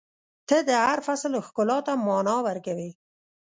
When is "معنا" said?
2.05-2.35